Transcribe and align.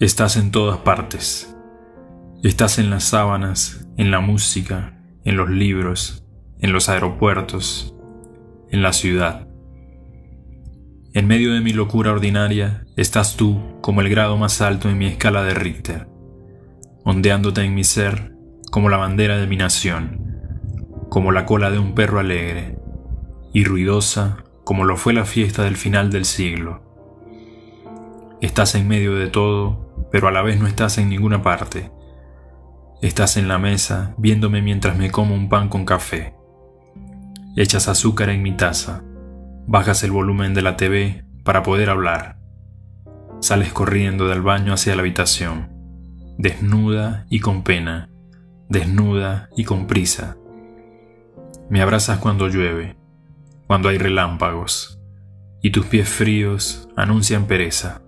Estás 0.00 0.36
en 0.36 0.50
todas 0.50 0.78
partes. 0.78 1.56
Estás 2.42 2.80
en 2.80 2.90
las 2.90 3.04
sábanas, 3.04 3.86
en 3.96 4.10
la 4.10 4.18
música, 4.18 5.00
en 5.24 5.36
los 5.36 5.48
libros, 5.48 6.24
en 6.58 6.72
los 6.72 6.88
aeropuertos, 6.88 7.94
en 8.70 8.82
la 8.82 8.92
ciudad. 8.92 9.46
En 11.12 11.28
medio 11.28 11.54
de 11.54 11.60
mi 11.60 11.72
locura 11.72 12.10
ordinaria 12.10 12.84
estás 12.96 13.36
tú 13.36 13.62
como 13.82 14.00
el 14.00 14.08
grado 14.08 14.36
más 14.36 14.60
alto 14.60 14.90
en 14.90 14.98
mi 14.98 15.06
escala 15.06 15.44
de 15.44 15.54
Richter, 15.54 16.08
ondeándote 17.04 17.62
en 17.62 17.76
mi 17.76 17.84
ser 17.84 18.34
como 18.72 18.88
la 18.88 18.96
bandera 18.96 19.36
de 19.36 19.46
mi 19.46 19.56
nación, 19.56 20.40
como 21.08 21.30
la 21.30 21.46
cola 21.46 21.70
de 21.70 21.78
un 21.78 21.94
perro 21.94 22.18
alegre, 22.18 22.80
y 23.52 23.62
ruidosa 23.62 24.38
como 24.64 24.84
lo 24.86 24.96
fue 24.96 25.12
la 25.12 25.24
fiesta 25.24 25.62
del 25.62 25.76
final 25.76 26.10
del 26.10 26.24
siglo. 26.24 26.82
Estás 28.40 28.74
en 28.74 28.88
medio 28.88 29.14
de 29.14 29.28
todo, 29.28 29.83
pero 30.14 30.28
a 30.28 30.30
la 30.30 30.42
vez 30.42 30.60
no 30.60 30.68
estás 30.68 30.98
en 30.98 31.08
ninguna 31.08 31.42
parte. 31.42 31.90
Estás 33.02 33.36
en 33.36 33.48
la 33.48 33.58
mesa 33.58 34.14
viéndome 34.16 34.62
mientras 34.62 34.96
me 34.96 35.10
como 35.10 35.34
un 35.34 35.48
pan 35.48 35.68
con 35.68 35.84
café. 35.84 36.36
Echas 37.56 37.88
azúcar 37.88 38.28
en 38.30 38.40
mi 38.40 38.52
taza. 38.52 39.02
Bajas 39.66 40.04
el 40.04 40.12
volumen 40.12 40.54
de 40.54 40.62
la 40.62 40.76
TV 40.76 41.24
para 41.42 41.64
poder 41.64 41.90
hablar. 41.90 42.38
Sales 43.40 43.72
corriendo 43.72 44.28
del 44.28 44.40
baño 44.40 44.72
hacia 44.72 44.94
la 44.94 45.00
habitación, 45.00 45.72
desnuda 46.38 47.26
y 47.28 47.40
con 47.40 47.64
pena, 47.64 48.08
desnuda 48.68 49.48
y 49.56 49.64
con 49.64 49.88
prisa. 49.88 50.36
Me 51.68 51.82
abrazas 51.82 52.18
cuando 52.18 52.46
llueve, 52.46 52.94
cuando 53.66 53.88
hay 53.88 53.98
relámpagos, 53.98 55.00
y 55.60 55.72
tus 55.72 55.86
pies 55.86 56.08
fríos 56.08 56.88
anuncian 56.94 57.46
pereza. 57.46 58.03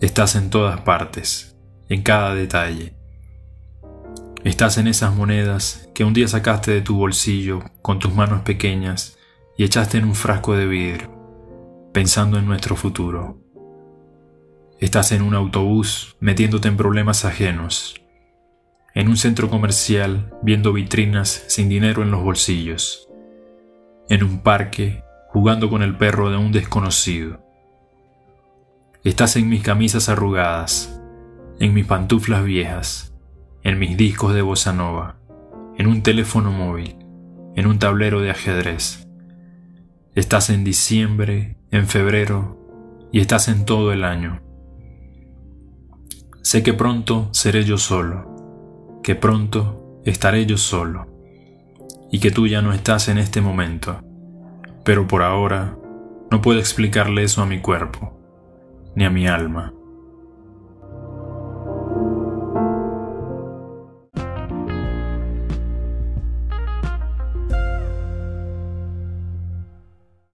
Estás 0.00 0.36
en 0.36 0.50
todas 0.50 0.80
partes, 0.82 1.56
en 1.88 2.02
cada 2.02 2.34
detalle. 2.34 2.94
Estás 4.44 4.78
en 4.78 4.86
esas 4.86 5.14
monedas 5.14 5.88
que 5.94 6.04
un 6.04 6.14
día 6.14 6.28
sacaste 6.28 6.70
de 6.70 6.80
tu 6.80 6.96
bolsillo 6.96 7.62
con 7.82 7.98
tus 7.98 8.14
manos 8.14 8.42
pequeñas 8.42 9.18
y 9.56 9.64
echaste 9.64 9.98
en 9.98 10.04
un 10.04 10.14
frasco 10.14 10.54
de 10.54 10.66
vidrio, 10.66 11.10
pensando 11.92 12.38
en 12.38 12.46
nuestro 12.46 12.76
futuro. 12.76 13.38
Estás 14.78 15.12
en 15.12 15.22
un 15.22 15.34
autobús 15.34 16.16
metiéndote 16.20 16.68
en 16.68 16.76
problemas 16.76 17.24
ajenos, 17.24 18.00
en 18.94 19.08
un 19.08 19.16
centro 19.16 19.50
comercial 19.50 20.32
viendo 20.42 20.72
vitrinas 20.72 21.44
sin 21.48 21.68
dinero 21.68 22.02
en 22.02 22.10
los 22.10 22.22
bolsillos 22.22 23.08
en 24.08 24.24
un 24.24 24.38
parque 24.38 25.04
jugando 25.28 25.68
con 25.68 25.82
el 25.82 25.96
perro 25.96 26.30
de 26.30 26.38
un 26.38 26.50
desconocido. 26.50 27.40
Estás 29.04 29.36
en 29.36 29.48
mis 29.48 29.62
camisas 29.62 30.08
arrugadas, 30.08 31.00
en 31.60 31.72
mis 31.72 31.86
pantuflas 31.86 32.44
viejas, 32.44 33.14
en 33.62 33.78
mis 33.78 33.96
discos 33.96 34.34
de 34.34 34.42
bossa 34.42 34.72
nova, 34.72 35.20
en 35.76 35.86
un 35.86 36.02
teléfono 36.02 36.50
móvil, 36.50 36.96
en 37.54 37.68
un 37.68 37.78
tablero 37.78 38.20
de 38.20 38.30
ajedrez. 38.30 39.06
Estás 40.16 40.50
en 40.50 40.64
diciembre, 40.64 41.56
en 41.70 41.86
febrero 41.86 42.58
y 43.12 43.20
estás 43.20 43.46
en 43.46 43.64
todo 43.64 43.92
el 43.92 44.02
año. 44.02 44.42
Sé 46.42 46.64
que 46.64 46.74
pronto 46.74 47.28
seré 47.32 47.64
yo 47.64 47.78
solo, 47.78 49.00
que 49.04 49.14
pronto 49.14 50.00
estaré 50.04 50.44
yo 50.44 50.56
solo 50.56 51.06
y 52.10 52.18
que 52.18 52.32
tú 52.32 52.48
ya 52.48 52.62
no 52.62 52.72
estás 52.72 53.08
en 53.08 53.18
este 53.18 53.40
momento. 53.40 54.00
Pero 54.82 55.06
por 55.06 55.22
ahora 55.22 55.78
no 56.32 56.42
puedo 56.42 56.58
explicarle 56.58 57.22
eso 57.22 57.42
a 57.42 57.46
mi 57.46 57.60
cuerpo, 57.60 58.17
ni 58.98 59.04
a 59.04 59.10
mi 59.10 59.28
alma. 59.28 59.77